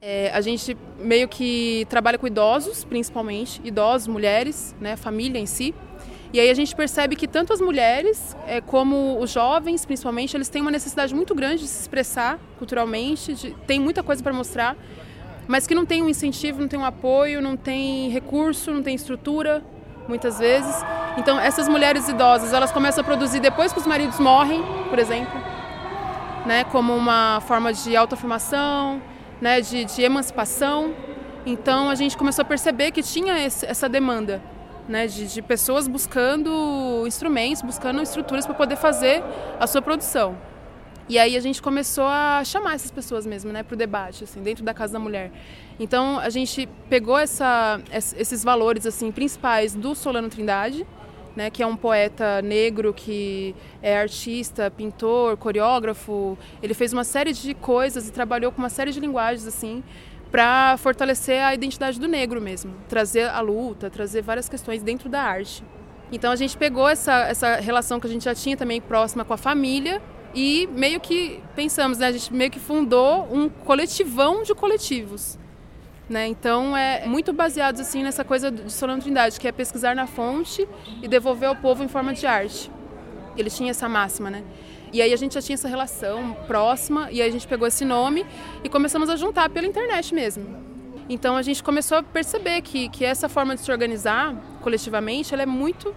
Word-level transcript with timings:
É, 0.00 0.30
a 0.32 0.40
gente 0.40 0.76
meio 0.96 1.26
que 1.26 1.84
trabalha 1.90 2.16
com 2.16 2.24
idosos, 2.24 2.84
principalmente, 2.84 3.60
idosos, 3.64 4.06
mulheres, 4.06 4.72
né, 4.80 4.94
família 4.94 5.40
em 5.40 5.46
si. 5.46 5.74
E 6.32 6.38
aí 6.38 6.48
a 6.48 6.54
gente 6.54 6.72
percebe 6.76 7.16
que 7.16 7.26
tanto 7.26 7.52
as 7.52 7.60
mulheres 7.60 8.36
é, 8.46 8.60
como 8.60 9.18
os 9.18 9.28
jovens, 9.32 9.84
principalmente, 9.84 10.36
eles 10.36 10.48
têm 10.48 10.62
uma 10.62 10.70
necessidade 10.70 11.12
muito 11.12 11.34
grande 11.34 11.62
de 11.62 11.68
se 11.68 11.80
expressar 11.80 12.38
culturalmente, 12.58 13.34
de, 13.34 13.50
tem 13.66 13.80
muita 13.80 14.04
coisa 14.04 14.22
para 14.22 14.32
mostrar, 14.32 14.76
mas 15.48 15.66
que 15.66 15.74
não 15.74 15.84
tem 15.84 16.00
um 16.00 16.08
incentivo, 16.08 16.60
não 16.60 16.68
tem 16.68 16.78
um 16.78 16.84
apoio, 16.84 17.42
não 17.42 17.56
tem 17.56 18.08
recurso, 18.08 18.70
não 18.70 18.84
tem 18.84 18.94
estrutura, 18.94 19.64
muitas 20.06 20.38
vezes. 20.38 20.76
Então 21.16 21.40
essas 21.40 21.68
mulheres 21.68 22.08
idosas, 22.08 22.52
elas 22.52 22.70
começam 22.70 23.02
a 23.02 23.04
produzir 23.04 23.40
depois 23.40 23.72
que 23.72 23.80
os 23.80 23.86
maridos 23.86 24.20
morrem, 24.20 24.62
por 24.88 25.00
exemplo, 25.00 25.40
né, 26.46 26.62
como 26.62 26.94
uma 26.94 27.40
forma 27.40 27.72
de 27.72 27.96
autoafirmação, 27.96 29.02
né, 29.40 29.60
de, 29.60 29.84
de 29.84 30.02
emancipação. 30.02 30.94
Então 31.46 31.88
a 31.88 31.94
gente 31.94 32.16
começou 32.16 32.42
a 32.42 32.44
perceber 32.44 32.90
que 32.90 33.02
tinha 33.02 33.44
esse, 33.44 33.64
essa 33.64 33.88
demanda 33.88 34.42
né, 34.88 35.06
de, 35.06 35.26
de, 35.26 35.42
pessoas 35.42 35.86
buscando 35.86 37.04
instrumentos, 37.06 37.62
buscando 37.62 38.02
estruturas 38.02 38.46
para 38.46 38.54
poder 38.54 38.76
fazer 38.76 39.22
a 39.60 39.66
sua 39.66 39.82
produção. 39.82 40.36
E 41.08 41.18
aí 41.18 41.36
a 41.36 41.40
gente 41.40 41.62
começou 41.62 42.04
a 42.04 42.42
chamar 42.44 42.74
essas 42.74 42.90
pessoas 42.90 43.26
mesmo, 43.26 43.50
né, 43.50 43.62
para 43.62 43.74
o 43.74 43.76
debate, 43.76 44.24
assim, 44.24 44.42
dentro 44.42 44.62
da 44.62 44.74
Casa 44.74 44.92
da 44.94 44.98
Mulher. 44.98 45.30
Então 45.80 46.18
a 46.18 46.28
gente 46.28 46.68
pegou 46.88 47.18
essa, 47.18 47.80
esses 47.90 48.44
valores 48.44 48.84
assim 48.84 49.10
principais 49.10 49.74
do 49.74 49.94
Solano 49.94 50.28
Trindade, 50.28 50.86
né, 51.38 51.50
que 51.50 51.62
é 51.62 51.66
um 51.66 51.76
poeta 51.76 52.42
negro 52.42 52.92
que 52.92 53.54
é 53.80 53.96
artista, 53.96 54.68
pintor, 54.68 55.36
coreógrafo. 55.36 56.36
Ele 56.60 56.74
fez 56.74 56.92
uma 56.92 57.04
série 57.04 57.32
de 57.32 57.54
coisas 57.54 58.08
e 58.08 58.12
trabalhou 58.12 58.50
com 58.50 58.58
uma 58.58 58.68
série 58.68 58.90
de 58.90 58.98
linguagens 58.98 59.46
assim 59.46 59.84
para 60.32 60.76
fortalecer 60.78 61.40
a 61.40 61.54
identidade 61.54 62.00
do 62.00 62.08
negro 62.08 62.40
mesmo, 62.40 62.74
trazer 62.88 63.28
a 63.28 63.40
luta, 63.40 63.88
trazer 63.88 64.20
várias 64.20 64.48
questões 64.48 64.82
dentro 64.82 65.08
da 65.08 65.22
arte. 65.22 65.62
Então 66.10 66.32
a 66.32 66.36
gente 66.36 66.56
pegou 66.58 66.88
essa, 66.88 67.28
essa 67.28 67.54
relação 67.56 68.00
que 68.00 68.08
a 68.08 68.10
gente 68.10 68.24
já 68.24 68.34
tinha 68.34 68.56
também 68.56 68.80
próxima 68.80 69.24
com 69.24 69.32
a 69.32 69.36
família 69.36 70.02
e 70.34 70.68
meio 70.72 70.98
que 70.98 71.40
pensamos, 71.54 71.98
né, 71.98 72.08
a 72.08 72.12
gente 72.12 72.34
meio 72.34 72.50
que 72.50 72.58
fundou 72.58 73.28
um 73.32 73.48
coletivão 73.48 74.42
de 74.42 74.54
coletivos. 74.56 75.38
Né? 76.08 76.26
Então 76.26 76.74
é 76.74 77.06
muito 77.06 77.32
baseado 77.34 77.80
assim 77.80 78.02
nessa 78.02 78.24
coisa 78.24 78.50
de 78.50 78.72
Solano 78.72 79.02
Trindade, 79.02 79.38
que 79.38 79.46
é 79.46 79.52
pesquisar 79.52 79.94
na 79.94 80.06
fonte 80.06 80.66
e 81.02 81.08
devolver 81.08 81.48
ao 81.48 81.56
povo 81.56 81.84
em 81.84 81.88
forma 81.88 82.14
de 82.14 82.26
arte. 82.26 82.70
Ele 83.36 83.50
tinha 83.50 83.70
essa 83.70 83.88
máxima, 83.88 84.30
né? 84.30 84.42
E 84.90 85.02
aí 85.02 85.12
a 85.12 85.16
gente 85.16 85.34
já 85.34 85.42
tinha 85.42 85.54
essa 85.54 85.68
relação 85.68 86.34
próxima 86.46 87.10
e 87.12 87.20
aí 87.20 87.28
a 87.28 87.32
gente 87.32 87.46
pegou 87.46 87.68
esse 87.68 87.84
nome 87.84 88.24
e 88.64 88.70
começamos 88.70 89.10
a 89.10 89.16
juntar 89.16 89.50
pela 89.50 89.66
internet 89.66 90.14
mesmo. 90.14 90.46
Então 91.10 91.36
a 91.36 91.42
gente 91.42 91.62
começou 91.62 91.98
a 91.98 92.02
perceber 92.02 92.62
que, 92.62 92.88
que 92.88 93.04
essa 93.04 93.28
forma 93.28 93.54
de 93.54 93.60
se 93.60 93.70
organizar 93.70 94.34
coletivamente, 94.62 95.34
ela 95.34 95.42
é 95.42 95.46
muito 95.46 95.94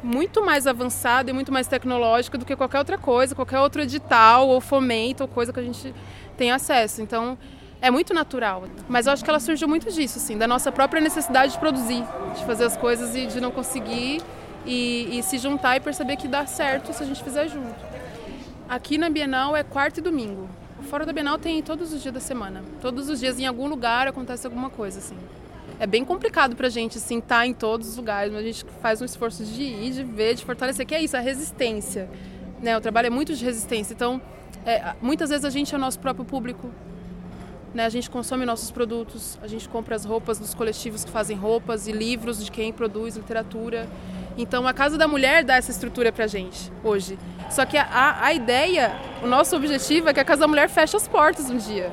muito 0.00 0.44
mais 0.44 0.66
avançada 0.68 1.28
e 1.28 1.32
muito 1.32 1.52
mais 1.52 1.66
tecnológica 1.66 2.38
do 2.38 2.44
que 2.44 2.54
qualquer 2.54 2.78
outra 2.78 2.96
coisa, 2.96 3.34
qualquer 3.34 3.58
outro 3.58 3.82
edital 3.82 4.48
ou 4.48 4.60
fomento 4.60 5.24
ou 5.24 5.28
coisa 5.28 5.52
que 5.52 5.58
a 5.58 5.62
gente 5.62 5.92
tem 6.36 6.52
acesso. 6.52 7.02
Então, 7.02 7.36
é 7.80 7.90
muito 7.90 8.12
natural. 8.12 8.64
Mas 8.88 9.06
eu 9.06 9.12
acho 9.12 9.24
que 9.24 9.30
ela 9.30 9.40
surgiu 9.40 9.68
muito 9.68 9.90
disso, 9.92 10.18
assim, 10.18 10.36
da 10.36 10.46
nossa 10.46 10.70
própria 10.72 11.00
necessidade 11.00 11.52
de 11.52 11.58
produzir, 11.58 12.04
de 12.36 12.44
fazer 12.44 12.64
as 12.64 12.76
coisas 12.76 13.14
e 13.14 13.26
de 13.26 13.40
não 13.40 13.50
conseguir 13.50 14.20
e, 14.66 15.18
e 15.18 15.22
se 15.22 15.38
juntar 15.38 15.76
e 15.76 15.80
perceber 15.80 16.16
que 16.16 16.28
dá 16.28 16.46
certo 16.46 16.92
se 16.92 17.02
a 17.02 17.06
gente 17.06 17.22
fizer 17.22 17.48
junto. 17.48 17.78
Aqui 18.68 18.98
na 18.98 19.08
Bienal 19.08 19.56
é 19.56 19.62
quarta 19.62 20.00
e 20.00 20.02
domingo. 20.02 20.48
Fora 20.82 21.04
da 21.04 21.12
Bienal 21.12 21.38
tem 21.38 21.62
todos 21.62 21.92
os 21.92 22.02
dias 22.02 22.12
da 22.12 22.20
semana. 22.20 22.62
Todos 22.80 23.08
os 23.08 23.18
dias 23.18 23.38
em 23.38 23.46
algum 23.46 23.66
lugar 23.66 24.06
acontece 24.06 24.46
alguma 24.46 24.70
coisa, 24.70 24.98
assim. 24.98 25.16
É 25.80 25.86
bem 25.86 26.04
complicado 26.04 26.56
pra 26.56 26.68
gente, 26.68 26.98
assim, 26.98 27.18
estar 27.18 27.38
tá 27.38 27.46
em 27.46 27.54
todos 27.54 27.88
os 27.88 27.96
lugares, 27.96 28.32
mas 28.32 28.42
a 28.42 28.44
gente 28.44 28.64
faz 28.82 29.00
um 29.00 29.04
esforço 29.04 29.44
de 29.44 29.62
ir, 29.62 29.92
de 29.92 30.02
ver, 30.02 30.34
de 30.34 30.44
fortalecer, 30.44 30.84
que 30.84 30.94
é 30.94 31.02
isso, 31.02 31.16
a 31.16 31.20
resistência. 31.20 32.10
Né? 32.60 32.76
O 32.76 32.80
trabalho 32.80 33.06
é 33.06 33.10
muito 33.10 33.34
de 33.34 33.44
resistência. 33.44 33.94
Então, 33.94 34.20
é, 34.66 34.94
muitas 35.00 35.30
vezes 35.30 35.44
a 35.44 35.50
gente 35.50 35.74
é 35.74 35.78
o 35.78 35.80
nosso 35.80 35.98
próprio 35.98 36.24
público. 36.24 36.70
Né? 37.74 37.84
A 37.84 37.88
gente 37.88 38.08
consome 38.08 38.44
nossos 38.44 38.70
produtos, 38.70 39.38
a 39.42 39.46
gente 39.46 39.68
compra 39.68 39.94
as 39.94 40.04
roupas 40.04 40.38
dos 40.38 40.54
coletivos 40.54 41.04
que 41.04 41.10
fazem 41.10 41.36
roupas 41.36 41.86
e 41.86 41.92
livros 41.92 42.44
de 42.44 42.50
quem 42.50 42.72
produz 42.72 43.16
literatura. 43.16 43.88
Então 44.36 44.66
a 44.66 44.72
Casa 44.72 44.96
da 44.96 45.08
Mulher 45.08 45.44
dá 45.44 45.56
essa 45.56 45.70
estrutura 45.70 46.12
pra 46.12 46.26
gente 46.26 46.72
hoje. 46.82 47.18
Só 47.50 47.66
que 47.66 47.76
a, 47.76 48.18
a 48.22 48.32
ideia, 48.32 48.92
o 49.22 49.26
nosso 49.26 49.56
objetivo 49.56 50.08
é 50.08 50.14
que 50.14 50.20
a 50.20 50.24
Casa 50.24 50.42
da 50.42 50.48
Mulher 50.48 50.68
feche 50.68 50.96
as 50.96 51.08
portas 51.08 51.50
um 51.50 51.56
dia. 51.56 51.90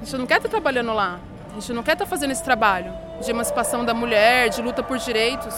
A 0.00 0.04
gente 0.04 0.16
não 0.16 0.26
quer 0.26 0.38
estar 0.38 0.48
trabalhando 0.48 0.92
lá. 0.92 1.20
A 1.50 1.54
gente 1.54 1.72
não 1.72 1.82
quer 1.82 1.92
estar 1.92 2.06
fazendo 2.06 2.32
esse 2.32 2.42
trabalho 2.42 2.92
de 3.22 3.30
emancipação 3.30 3.84
da 3.84 3.94
mulher, 3.94 4.48
de 4.48 4.60
luta 4.60 4.82
por 4.82 4.98
direitos, 4.98 5.54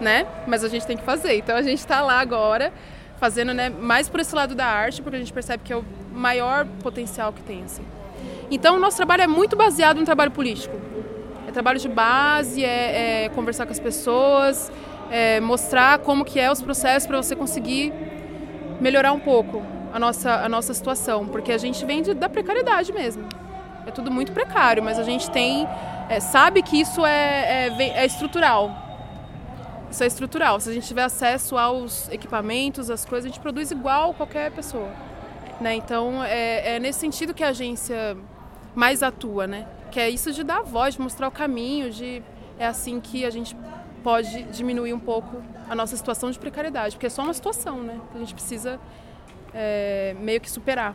né? 0.00 0.26
Mas 0.46 0.64
a 0.64 0.68
gente 0.68 0.86
tem 0.86 0.96
que 0.96 1.04
fazer. 1.04 1.36
Então 1.36 1.54
a 1.54 1.62
gente 1.62 1.78
está 1.78 2.00
lá 2.00 2.18
agora 2.18 2.72
fazendo 3.18 3.52
né, 3.52 3.68
mais 3.68 4.08
por 4.08 4.20
esse 4.20 4.34
lado 4.34 4.54
da 4.54 4.66
arte, 4.66 5.02
porque 5.02 5.16
a 5.16 5.18
gente 5.18 5.32
percebe 5.32 5.62
que 5.64 5.72
é 5.72 5.76
o 5.76 5.84
maior 6.18 6.66
potencial 6.82 7.32
que 7.32 7.42
tem. 7.42 7.62
Assim. 7.64 7.82
Então, 8.50 8.76
o 8.76 8.80
nosso 8.80 8.96
trabalho 8.96 9.22
é 9.22 9.26
muito 9.26 9.56
baseado 9.56 9.98
no 9.98 10.04
trabalho 10.04 10.30
político. 10.30 10.76
É 11.46 11.50
trabalho 11.50 11.78
de 11.78 11.88
base, 11.88 12.64
é, 12.64 13.24
é 13.24 13.28
conversar 13.30 13.64
com 13.64 13.72
as 13.72 13.80
pessoas, 13.80 14.70
é 15.10 15.40
mostrar 15.40 15.98
como 16.00 16.24
que 16.24 16.38
é 16.38 16.50
os 16.50 16.60
processos 16.60 17.06
para 17.06 17.16
você 17.16 17.34
conseguir 17.34 17.92
melhorar 18.80 19.12
um 19.12 19.20
pouco 19.20 19.62
a 19.92 19.98
nossa, 19.98 20.34
a 20.44 20.48
nossa 20.48 20.74
situação, 20.74 21.26
porque 21.26 21.52
a 21.52 21.58
gente 21.58 21.84
vem 21.84 22.02
de, 22.02 22.14
da 22.14 22.28
precariedade 22.28 22.92
mesmo. 22.92 23.26
É 23.86 23.90
tudo 23.90 24.10
muito 24.10 24.32
precário, 24.32 24.82
mas 24.82 24.98
a 24.98 25.02
gente 25.02 25.30
tem 25.30 25.66
é, 26.08 26.20
sabe 26.20 26.62
que 26.62 26.80
isso 26.80 27.04
é, 27.04 27.68
é, 27.68 27.82
é 28.00 28.06
estrutural. 28.06 28.70
Isso 29.90 30.02
é 30.02 30.06
estrutural. 30.06 30.58
Se 30.60 30.70
a 30.70 30.72
gente 30.72 30.86
tiver 30.86 31.04
acesso 31.04 31.56
aos 31.56 32.08
equipamentos, 32.10 32.90
às 32.90 33.04
coisas, 33.04 33.26
a 33.26 33.28
gente 33.28 33.40
produz 33.40 33.70
igual 33.70 34.14
qualquer 34.14 34.50
pessoa. 34.52 34.88
Né? 35.60 35.74
Então, 35.74 36.22
é, 36.22 36.76
é, 36.76 36.78
nesse 36.78 37.00
sentido 37.00 37.34
que 37.34 37.42
a 37.42 37.48
agência 37.48 38.16
mais 38.74 39.02
atua, 39.02 39.46
né? 39.46 39.66
Que 39.90 39.98
é 39.98 40.08
isso 40.08 40.32
de 40.32 40.44
dar 40.44 40.62
voz, 40.62 40.94
de 40.94 41.00
mostrar 41.00 41.26
o 41.26 41.32
caminho, 41.32 41.90
de 41.90 42.22
é 42.58 42.66
assim 42.66 43.00
que 43.00 43.24
a 43.24 43.30
gente 43.30 43.56
pode 44.02 44.44
diminuir 44.44 44.92
um 44.92 44.98
pouco 44.98 45.42
a 45.68 45.74
nossa 45.74 45.96
situação 45.96 46.30
de 46.30 46.38
precariedade, 46.38 46.96
porque 46.96 47.06
é 47.06 47.10
só 47.10 47.22
uma 47.22 47.34
situação, 47.34 47.82
né? 47.82 48.00
Que 48.10 48.16
a 48.16 48.20
gente 48.20 48.34
precisa 48.34 48.78
é, 49.52 50.14
meio 50.20 50.40
que 50.40 50.50
superar. 50.50 50.94